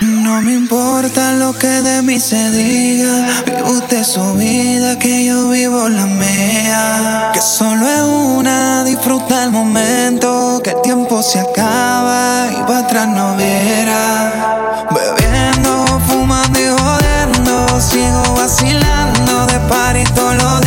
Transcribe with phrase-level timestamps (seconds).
[0.00, 3.42] No me importa lo que de mí se diga.
[3.44, 7.30] Vive usted su vida, que yo vivo la mía.
[7.34, 10.62] Que solo es una, disfruta el momento.
[10.64, 14.86] Que el tiempo se acaba y va atrás no viera.
[14.90, 17.80] Bebiendo, fumando y jodiendo.
[17.80, 20.59] Sigo vacilando de parito los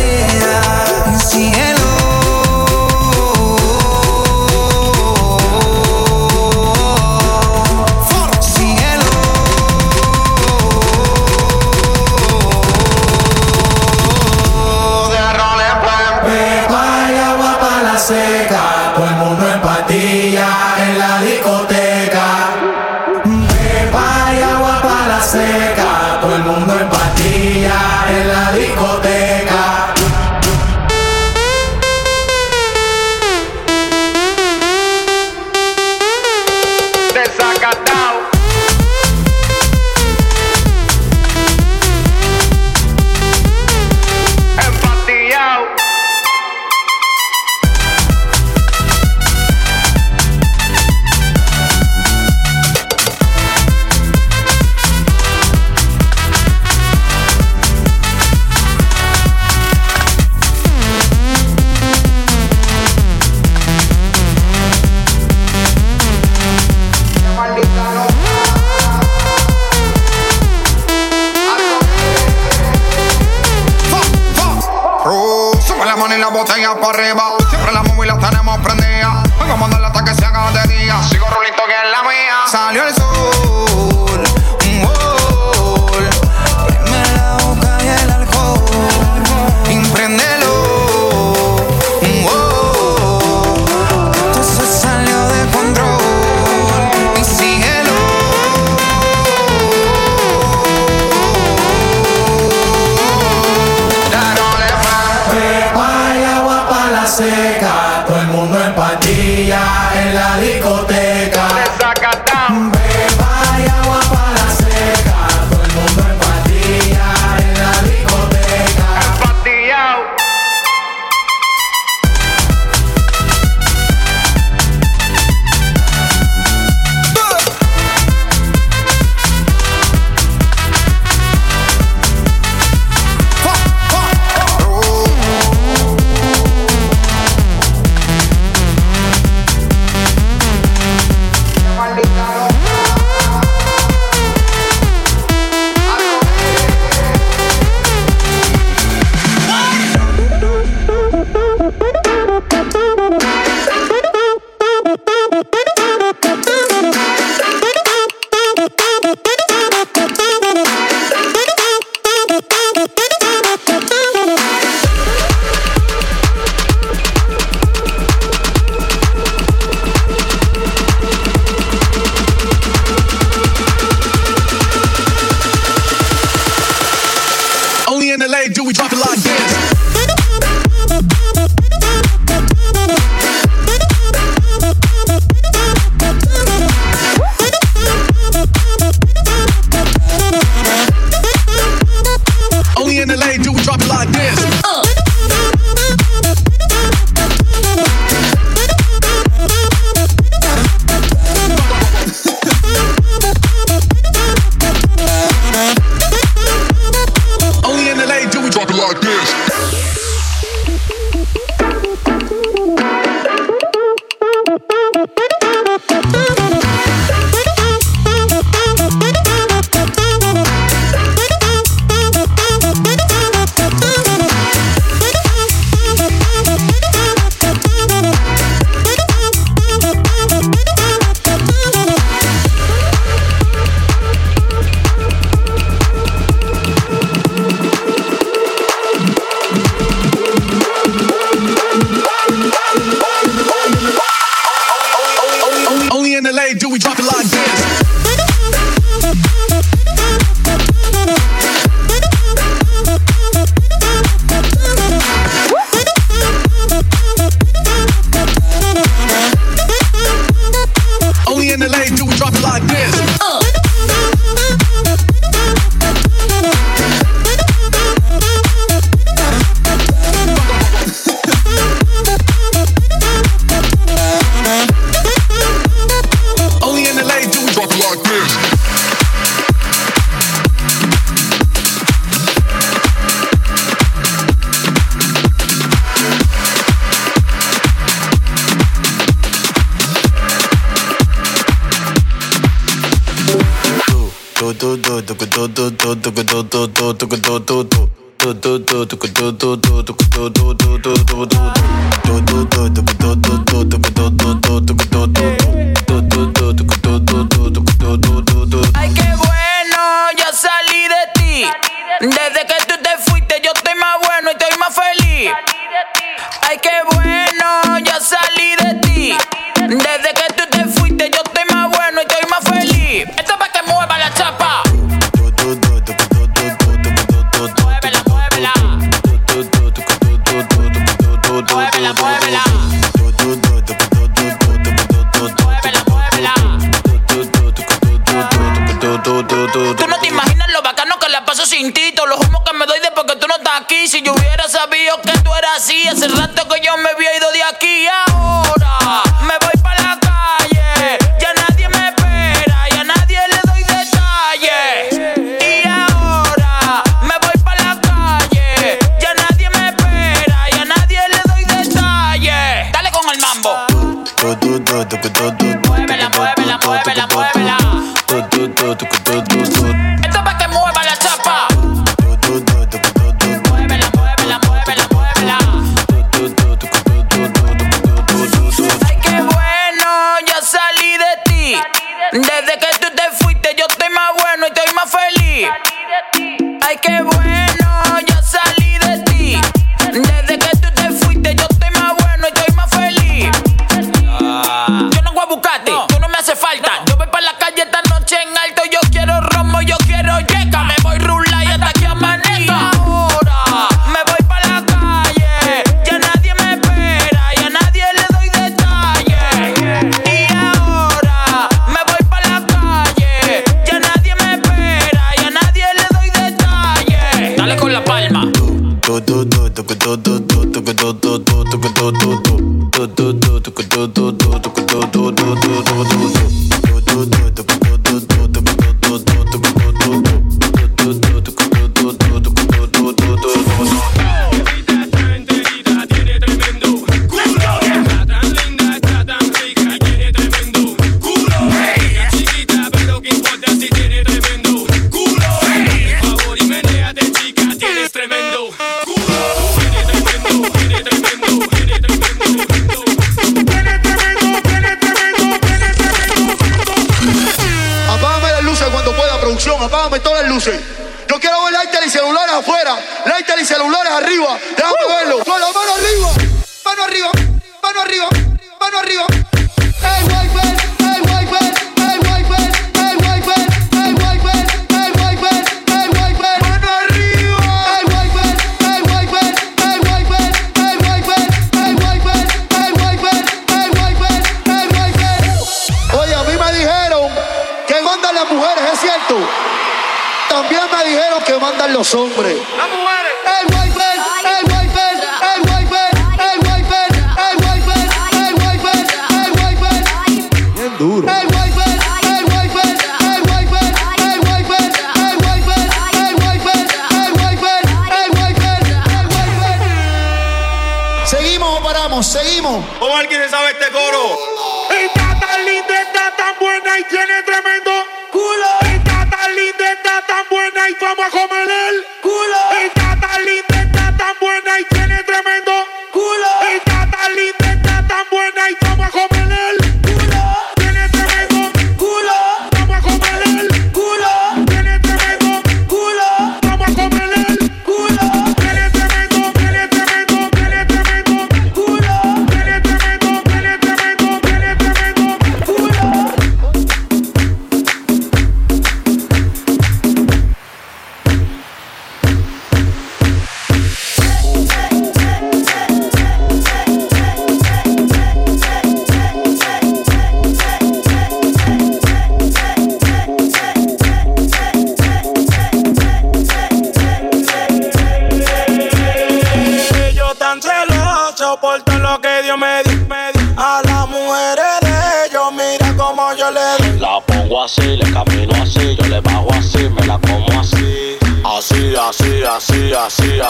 [209.14, 210.03] this.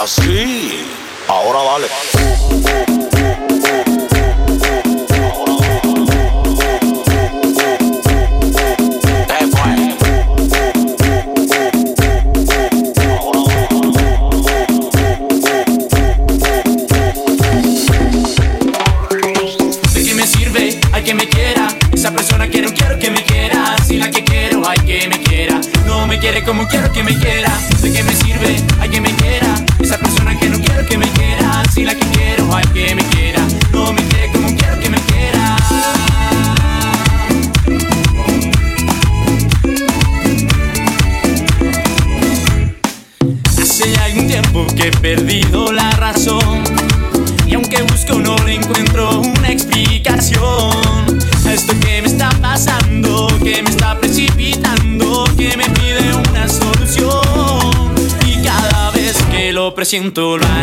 [0.03, 0.85] así.
[1.27, 3.12] Ahora dale.
[59.93, 60.62] 心都乱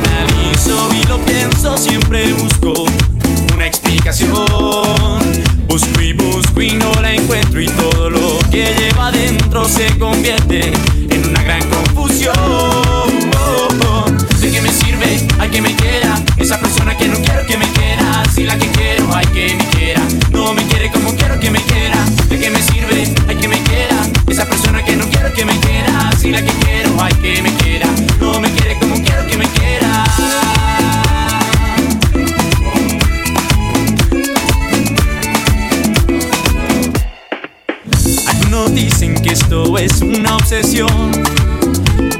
[39.80, 41.10] es una obsesión,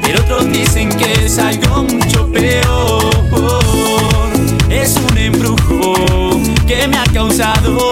[0.01, 3.11] pero otros dicen que es algo mucho peor.
[4.69, 7.90] Es un embrujo que me ha causado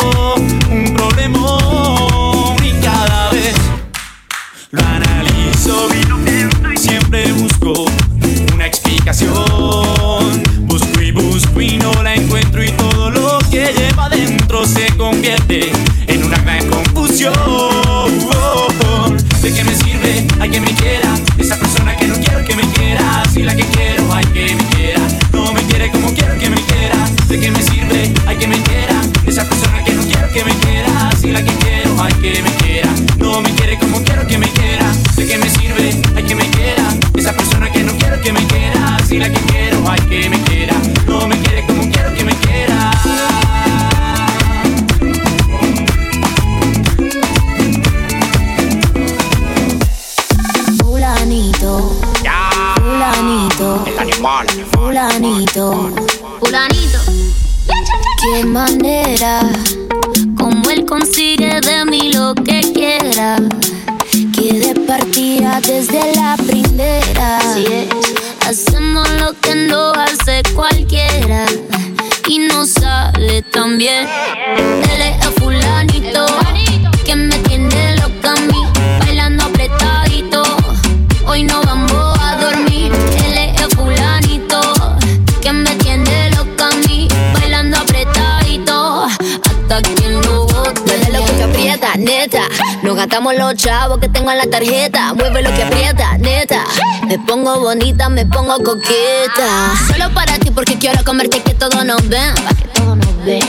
[93.20, 95.14] Contamos los chavos que tengo en la tarjeta.
[95.14, 96.64] Mueve lo que aprieta, neta.
[97.06, 99.74] Me pongo bonita, me pongo coqueta.
[99.92, 102.34] Solo para ti porque quiero comerte que todos nos ven.
[102.58, 103.42] Que todos nos ven.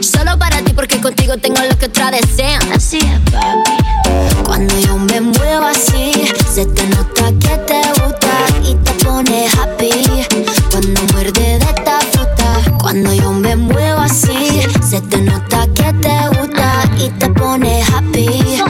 [0.00, 2.72] Solo para ti porque contigo tengo lo que otra desean.
[2.72, 4.44] Así es, papi.
[4.44, 6.12] Cuando yo me muevo así,
[6.48, 10.24] se te nota que te gusta y te pone happy.
[10.70, 16.28] Cuando muerde de esta fruta, cuando yo me muevo así, se te nota que te
[16.28, 18.62] gusta y te pone happy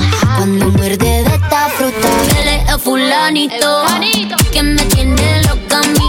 [2.97, 3.85] fulanito,
[4.53, 6.06] que me tiene loca mi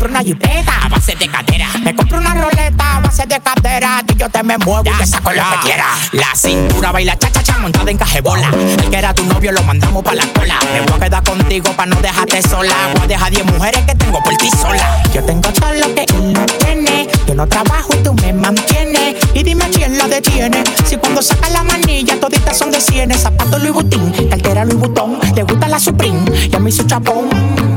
[0.00, 1.68] compro una jipeta a base de cadera.
[1.82, 4.02] Me compro una roleta a base de cadera.
[4.06, 5.84] Que yo te me muevo y te saco lo que quiera.
[6.12, 8.48] La cintura baila cha-cha-cha montada en cajebola.
[8.48, 10.58] El que era tu novio lo mandamos pa' la cola.
[10.72, 12.74] Me voy a quedar contigo pa' no dejarte sola.
[12.94, 15.02] Voy a dejar 10 mujeres que tengo por ti sola.
[15.12, 17.06] Yo tengo todo lo que él no tiene.
[17.26, 19.16] Yo no trabajo y tú me mantienes.
[19.34, 20.64] Y dime quién la detiene.
[20.86, 23.20] Si cuando saca la manilla toditas son de cienes.
[23.20, 25.18] Zapato Louis Vuitton, cartera Louis Vuitton.
[25.34, 27.28] Le gusta la Supreme y a mí su chapón.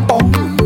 [0.08, 0.43] Pom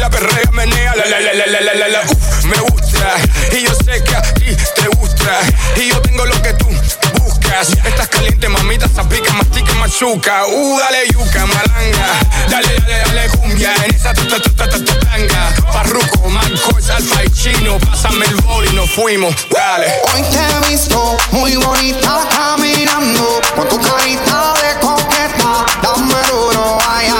[0.00, 0.94] Baila, perrea, menea.
[0.96, 2.00] La, la, la, la, la, la, la, la.
[2.00, 3.14] Uf, me gusta.
[3.52, 5.40] Y yo sé que a ti te gusta.
[5.76, 6.66] Y yo tengo lo que tú
[7.22, 7.68] buscas.
[7.84, 10.46] Estás caliente, mamita, zapica, mastica, machuca.
[10.46, 12.06] Uh, dale yuca, malanga.
[12.48, 13.74] Dale, dale, dale cumbia.
[13.84, 15.52] En esa ta ta ta ta ta tanga.
[15.72, 17.78] Farruko, Marcos, Alfa y Chino.
[17.78, 19.34] Pásame el bol y nos fuimos.
[19.50, 19.92] Dale.
[20.14, 25.66] Hoy te he visto muy bonita caminando con tu carita de coqueta.
[25.82, 27.19] Dame duro, ay, ay.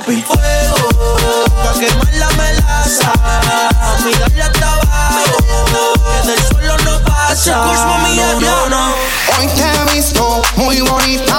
[0.00, 0.88] Chapi, fuego.
[1.62, 3.12] Pa' quemar la melaza.
[4.02, 5.36] Mi darle hasta abajo.
[6.22, 7.62] Que del suelo no pasa.
[7.64, 8.94] Kush, mami, no, no, no.
[9.38, 11.29] Hoy te he visto muy bonita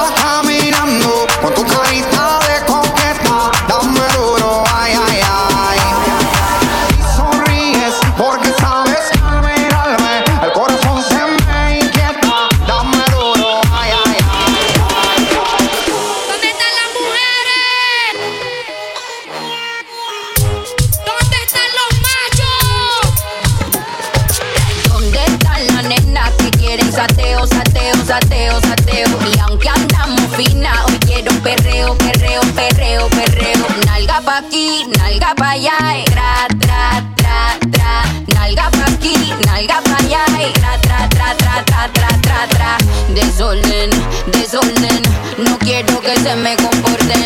[46.23, 47.25] se me comporten.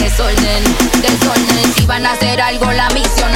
[0.00, 0.62] Desorden,
[1.02, 3.35] desorden, si van a hacer algo la misión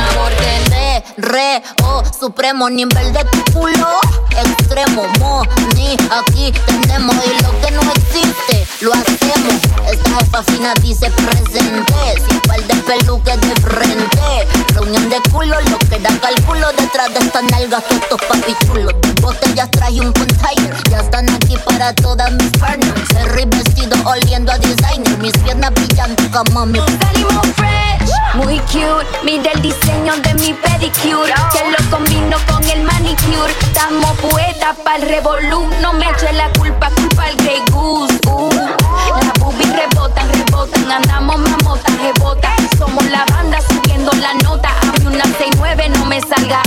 [1.30, 4.00] re, o, supremo nivel de tu culo.
[4.30, 5.42] Extremo, mo,
[5.74, 9.54] ni, aquí tenemos y lo que no existe, lo hacemos.
[9.90, 11.94] Esta jefa fina dice presente,
[12.28, 14.48] sin par de peluques de frente.
[14.74, 18.94] Reunión de culo, lo que da cálculo detrás de estas nalgas estos papichulos.
[19.00, 23.10] De botellas traje un container, ya están aquí para todas mis partners.
[23.16, 27.99] Harry vestido oliendo a designer, mis piernas brillando como mi Salimos fresh,
[28.34, 29.06] muy cute.
[29.24, 33.52] Mira el diseño de mi pedicure, que lo combino con el manicure.
[33.62, 38.18] Estamos poetas pa'l revolú, no me eche la culpa, culpa al Grey Goose.
[38.26, 38.50] Uh.
[38.50, 42.56] Las boobies rebotan, rebotan, andamos mamotas, rebotan.
[42.78, 46.62] Somos la banda subiendo la nota, abre una 69, no me salga.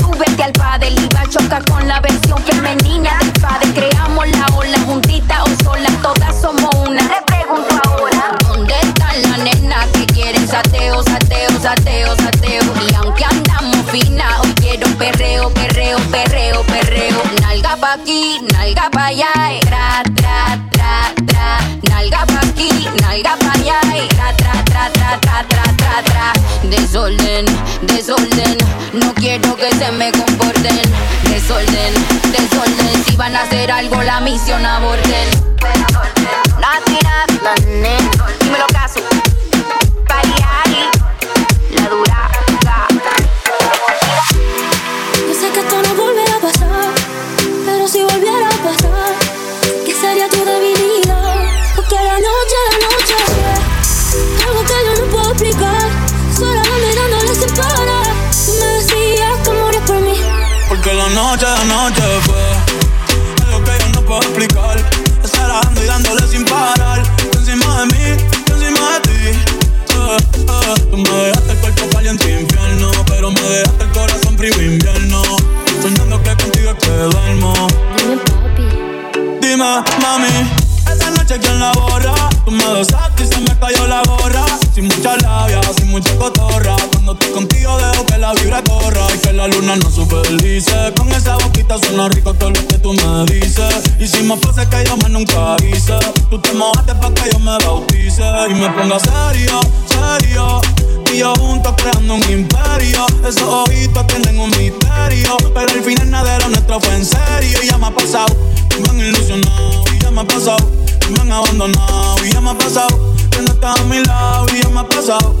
[0.00, 3.72] Súbete al padre y va a chocar con la versión femenina del padre.
[3.74, 7.02] Creamos la ola juntita o sola, todas somos una.
[7.02, 8.45] Le pregunto ahora.
[9.16, 12.62] ¿Dónde están las nenas que quieren sateo, sateo, sateo, sateo?
[12.86, 17.22] Y aunque andamos fina, hoy quiero perreo, perreo, perreo, perreo.
[17.40, 19.60] Nalga pa' aquí, nalga pa' allá, eh.
[19.60, 21.58] tra, tra, tra, tra.
[21.88, 24.06] Nalga pa' aquí, nalga pa' allá, eh.
[24.08, 26.32] tra, tra, tra, tra, tra, tra, tra, tra.
[26.64, 27.46] Desorden,
[27.86, 28.58] desorden,
[28.92, 30.82] no quiero que se me comporten.
[31.22, 31.94] Desorden,
[32.32, 35.46] desorden, si van a hacer algo la misión aborten.
[36.58, 39.00] Latina, la nena, dímelo caso.
[40.08, 40.82] Paliari,
[41.70, 42.30] la dura.
[45.28, 46.94] Yo sé que esto no volverá a pasar,
[47.64, 49.14] pero si volviera a pasar,
[49.84, 51.34] ¿qué sería tu debilidad?
[51.74, 55.90] Porque la noche, la noche fue algo que yo no puedo explicar.
[56.36, 58.14] Sola dándole sin parar.
[58.44, 60.16] Tú me decías que morías por mí.
[60.68, 62.35] Porque la noche, la noche fue
[70.74, 75.22] Tú me dejaste el cuerpo caliente infierno, pero me dejaste el corazón frío invierno.
[75.80, 77.54] Soñando que contigo es duermo.
[79.40, 80.50] Dime, mami,
[80.92, 82.14] esa noche quién la borra.
[82.44, 84.44] Tú me besaste y se me cayó la gorra.
[84.74, 86.76] Sin mucha labia, sin mucha cotorra.
[86.92, 89.05] Cuando estoy contigo dejo que la vibra corra.
[89.32, 90.92] La luna no superdice.
[90.96, 93.82] Con esa boquita suena rico todo lo que tú me dices.
[93.98, 95.94] Hicimos cosas que yo me nunca hice.
[96.30, 98.22] Tú te mojaste pa' que yo me bautice.
[98.50, 100.60] Y me ponga serio, serio.
[101.12, 103.06] Y yo juntos creando un imperio.
[103.26, 105.36] Esos ojitos tienen un misterio.
[105.54, 107.58] Pero al final nada de lo nuestro fue en serio.
[107.62, 108.34] Y ya me ha pasado,
[108.82, 109.84] me han ilusionado.
[109.94, 110.70] Y ya me ha pasado,
[111.10, 112.16] me han abandonado.
[112.24, 114.46] Y ya me ha pasado, que no estás a mi lado.
[114.54, 115.34] Y ya me ha pasado,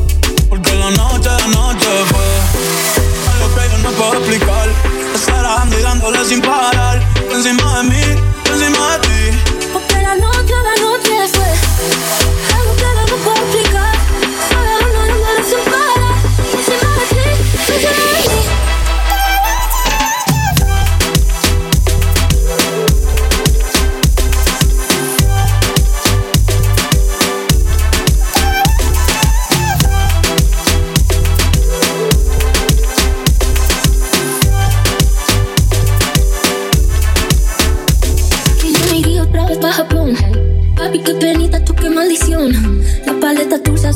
[0.48, 4.68] porque la noche, la noche fue algo que yo no puedo explicar.
[5.14, 7.02] Estar y dándole sin parar.
[7.30, 8.02] Encima de mí,
[8.52, 9.38] encima de ti.
[9.72, 13.95] Porque la noche, la noche fue algo que no puedo explicar.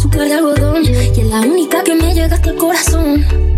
[0.00, 0.82] Azúcar de algodón.
[0.84, 3.49] Y es la única que me llega hasta el corazón.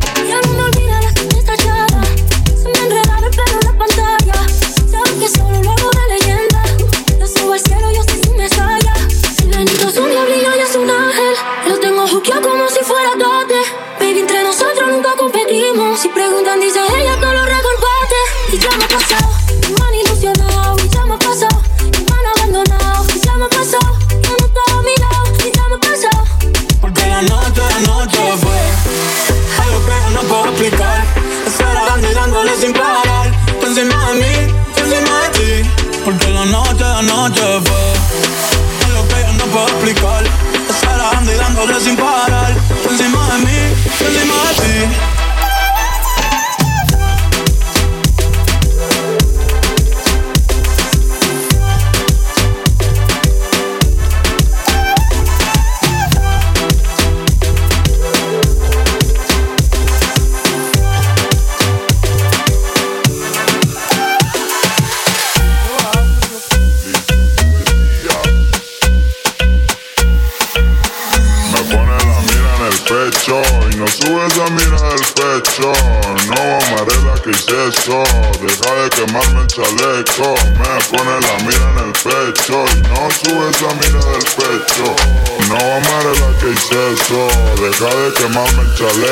[88.85, 89.12] extra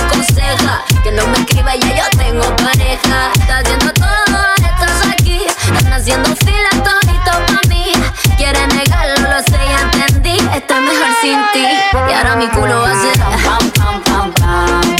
[0.00, 0.82] aconseja.
[1.02, 3.30] Que no me escriba, ya yo tengo pareja.
[3.38, 5.40] Estás viendo todo, estás aquí.
[5.76, 7.92] Están haciendo fila todito pa' mí.
[8.36, 10.36] Quiere negarlo, lo sé, ya entendí.
[10.54, 11.66] Estoy mejor sin ti.
[12.08, 14.96] Y ahora mi culo hace ram, pam, pam, pam, pam.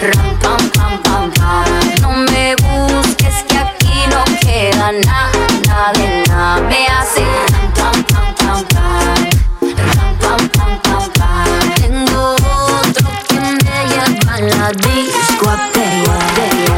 [0.00, 1.64] Ram, pam, pam, pam, pam.
[2.02, 5.46] No me busques que aquí no queda nada,
[14.72, 16.73] discoteca.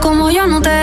[0.00, 0.79] como yo no te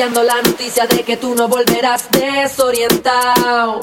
[0.00, 3.80] acariciando la noticia de que tú no volverás desorientado.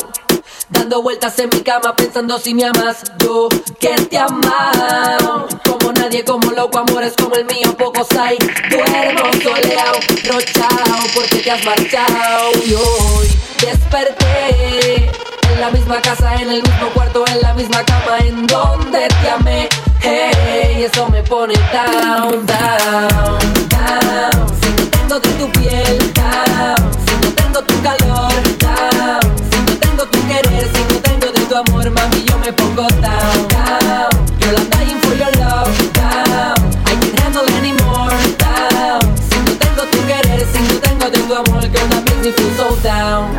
[0.69, 3.47] Dando vueltas en mi cama pensando si me amas, yo
[3.79, 5.47] que te amo.
[5.63, 8.37] Como nadie, como loco, amores como el mío, pocos hay.
[8.69, 12.51] Duermo soleado, rochao, porque te has marchado.
[12.65, 13.27] Y hoy
[13.61, 15.11] desperté
[15.51, 19.29] en la misma casa, en el mismo cuarto, en la misma cama, en donde te
[19.29, 19.69] amé.
[20.01, 23.39] Hey, eso me pone down, down,
[23.69, 24.86] down.
[25.07, 26.75] Tengo de tu piel, down.
[27.07, 29.21] Si no tengo tu calor, down.
[29.49, 32.85] Si no tengo tu querer, si no tengo de tu amor, mami, yo me pongo
[32.99, 34.09] down, down.
[34.41, 36.57] Girl, I'm dying for your love, down.
[36.85, 38.99] I can't handle anymore, down.
[39.29, 42.31] Si no tengo tu querer, si no tengo de tu amor, girl, that makes me
[42.33, 43.31] feel so down.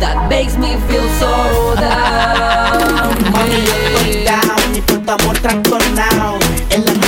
[0.00, 3.12] That makes me feel so down.
[4.16, 4.40] Yeah.
[4.40, 6.45] down y por tu amor trastornado.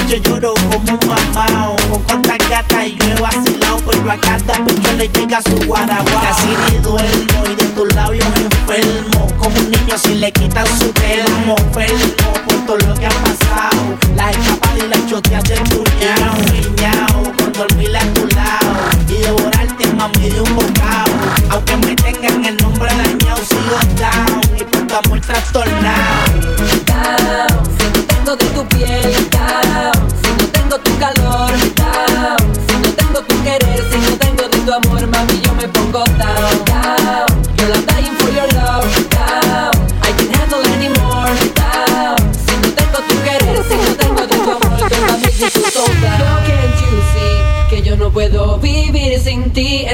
[0.09, 1.77] Noche lloro como un mamao.
[1.91, 6.23] Con cuantas gatas y yo he vacilado, pero a cada bicho le llega su guaraguao.
[6.23, 9.27] Casi ni duermo y de tus labios enfermo.
[9.37, 11.57] Como un niño si le quitan su termo.
[11.59, 13.99] Enfermo por todo lo que ha pasado.
[14.17, 16.37] Las escapadas y las choteas de cuñao.
[16.53, 18.89] Guiñao por dormir a tu lado.
[19.11, 21.13] Y devorarte mami de un bocado.
[21.51, 24.41] Aunque me tengan el nombre dañado, sigo down.
[24.59, 25.68] Y por tu amor trastornado.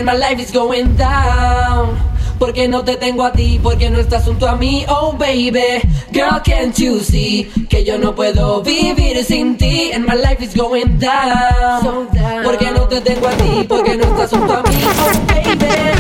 [0.04, 1.98] my life is going down.
[2.38, 5.80] Porque no te tengo a ti, porque no estás junto a mí, oh baby.
[6.12, 9.92] Girl, can't you see que yo no puedo vivir sin ti?
[9.92, 11.82] And my life is going down.
[11.82, 12.42] So down.
[12.44, 15.93] Porque no te tengo a ti, porque no estás junto a mí, oh baby.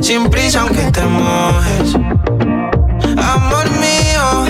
[0.00, 1.94] sin prisa aunque te mojes.
[3.16, 4.44] Amor mío,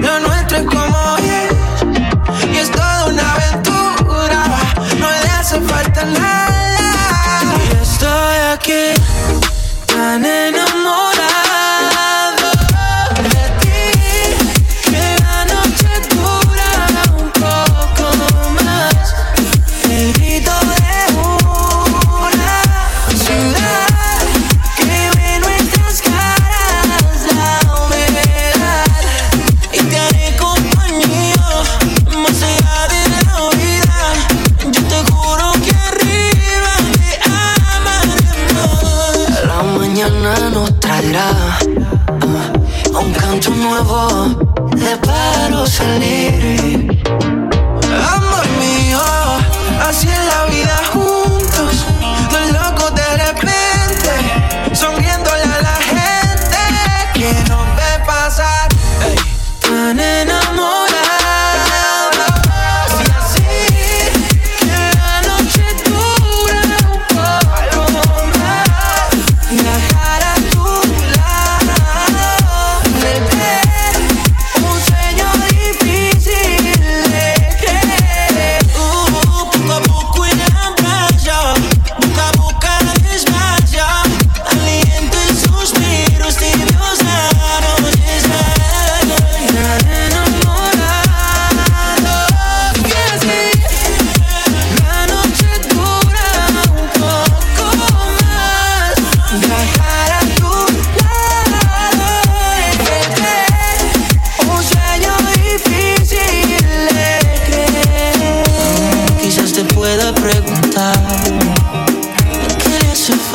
[0.00, 4.44] lo nuestro es como es y es toda una aventura.
[4.98, 6.35] No le hace falta nada.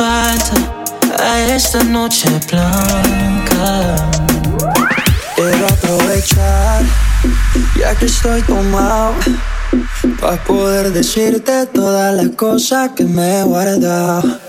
[0.04, 4.10] A esta noche blanca.
[5.36, 6.82] Quiero aprovechar,
[7.78, 9.14] ya que estoy tomado,
[10.20, 14.40] para poder decirte todas las cosas que me he guardado.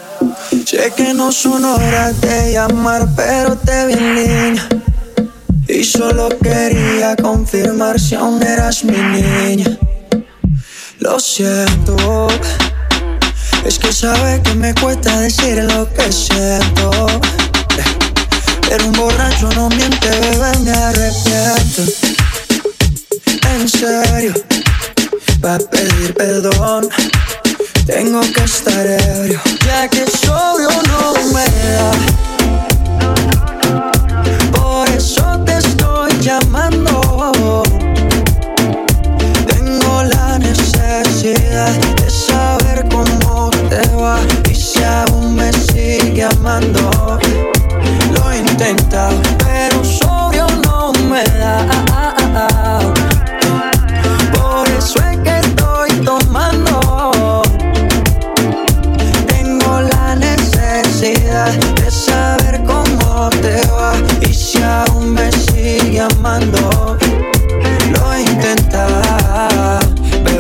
[0.66, 4.70] Sé que no son horas de llamar, pero te vi en línea.
[5.68, 9.78] Y solo quería confirmar si aún eras mi niña.
[11.00, 12.28] Lo siento,
[13.74, 16.92] es que sabe que me cuesta decir lo que siento.
[18.70, 21.82] Pero un borracho no miente, bebé, me arrepiento.
[23.56, 24.34] En serio,
[25.44, 26.88] va a pedir perdón.
[27.88, 31.92] Tengo que estar ebrio, ya que sobrio no me da.
[34.52, 37.64] Por eso te estoy llamando.
[39.48, 42.10] Tengo la necesidad de
[46.44, 52.80] Lo he intentado, pero sobrio no me da.
[54.34, 57.44] Por eso es que estoy tomando.
[59.26, 66.73] Tengo la necesidad de saber cómo te va y si aún me sigue amando.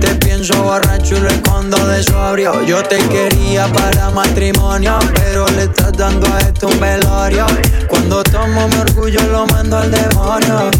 [0.00, 2.62] Te pienso borracho y lo escondo de sobrio.
[2.64, 7.46] Yo te quería para matrimonio, pero le estás dando a esto un velorio.
[7.88, 10.70] Cuando tomo mi orgullo lo mando al demonio.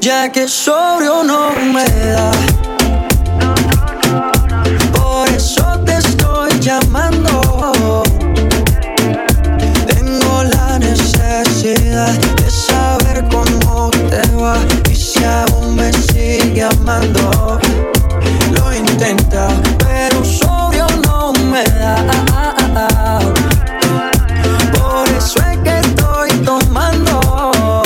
[0.00, 2.30] Ya que sobrio no me da.
[4.92, 8.02] Por eso te estoy llamando.
[9.86, 14.56] Tengo la necesidad de saber cómo te va
[14.90, 17.60] y si aún me sigue amando.
[18.88, 21.96] Intenta, pero sobrio no me da.
[24.72, 27.82] Por eso es que estoy tomando.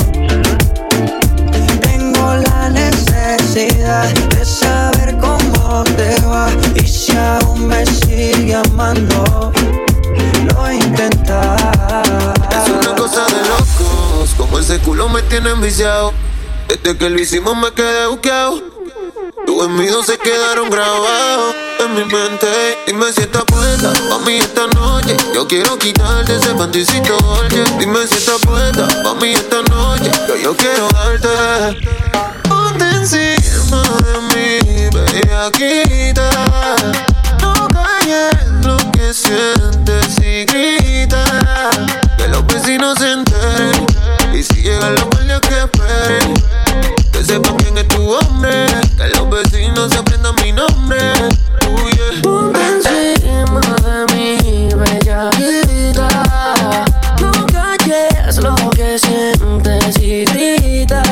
[1.80, 9.52] Tengo la necesidad de saber cómo te va y si aún me sigue amando.
[10.44, 11.56] Lo intenta.
[12.50, 16.12] Es una cosa de locos, como ese culo me tiene enviciado.
[16.68, 18.79] Desde que lo hicimos me quedé buqueado.
[19.50, 22.78] Tus gemidos se quedaron grabados en mi mente.
[22.86, 23.92] Dime si estás puesta
[24.24, 25.16] mí esta noche.
[25.34, 27.64] Yo quiero quitarte ese panticito oye.
[27.80, 28.86] Dime si estás puesta
[29.20, 30.08] mí esta noche.
[30.28, 31.84] Yo, yo quiero darte.
[32.48, 36.30] Ponte encima de mí, bellaquita.
[37.42, 41.24] No calles lo que sientes y grita.
[42.16, 43.86] Que los vecinos se enteren.
[44.32, 46.34] Y si llegan los guardias que esperen.
[47.10, 48.66] Que sepan quién es tu hombre.
[49.88, 50.98] Se aprendan mi nombre.
[51.66, 52.22] Uh, yeah.
[52.22, 52.60] Ponte
[53.14, 56.08] encima de mí, bellaquita.
[57.18, 61.02] No calles lo que sientes y grita.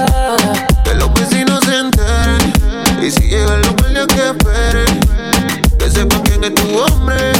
[0.84, 2.52] Que los vecinos se enteren.
[3.02, 5.00] Y si llegan los guardias que esperen.
[5.78, 7.38] Que sepan quién es tu hombre.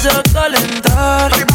[0.00, 1.49] Comienzas a calentar.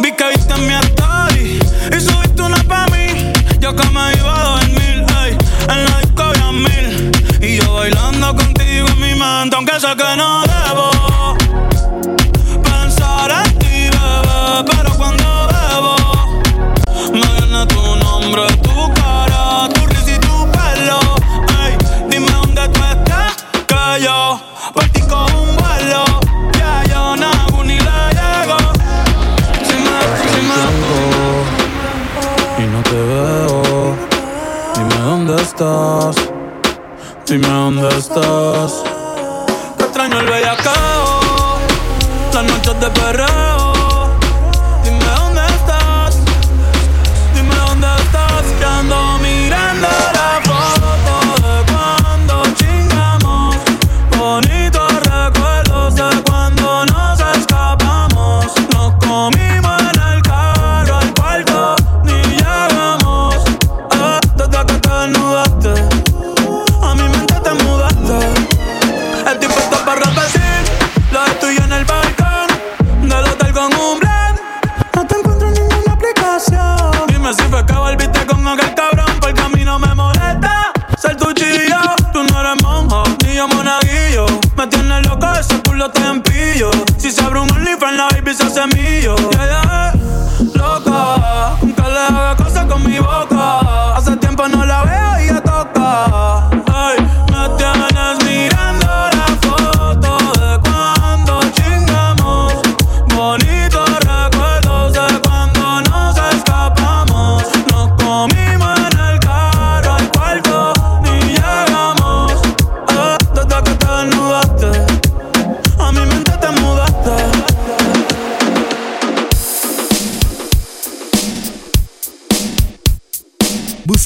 [0.00, 1.15] Vi que viste mi story
[42.80, 43.65] de perreo.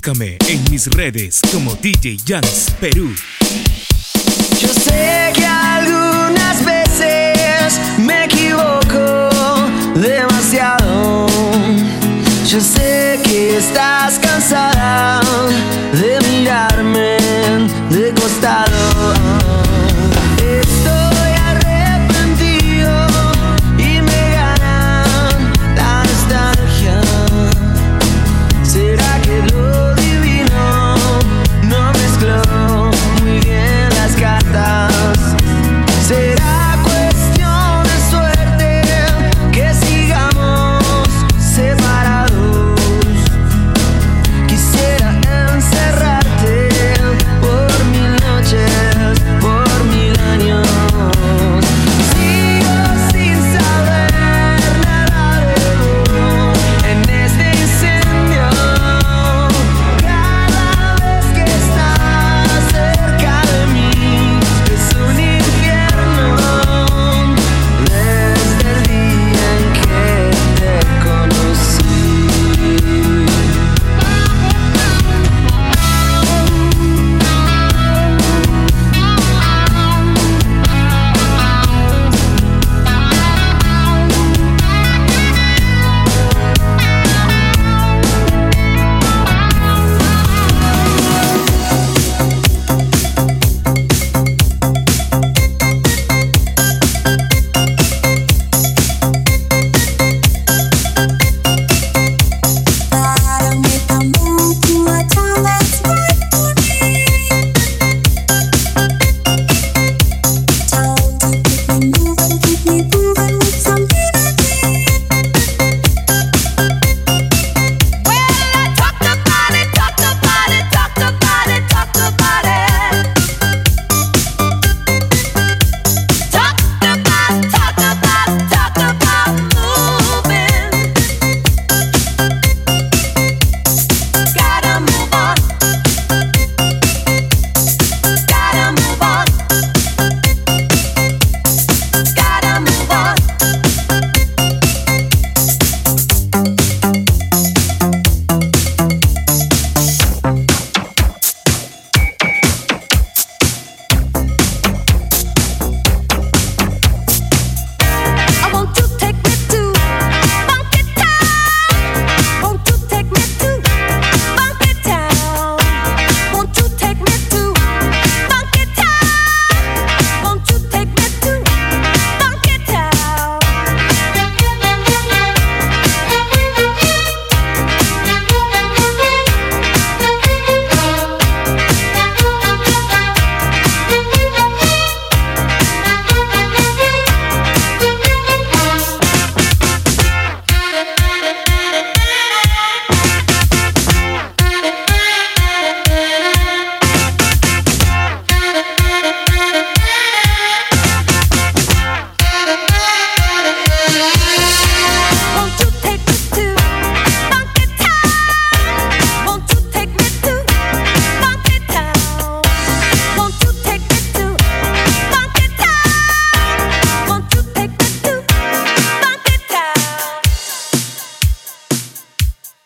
[0.03, 3.15] Búscame en mis redes como DJ Jans Perú.
[4.59, 9.29] Yo sé que algunas veces me equivoco
[9.97, 11.27] demasiado.
[12.49, 15.21] Yo sé que estás cansada
[15.93, 17.19] de mirarme
[17.91, 19.70] de costado.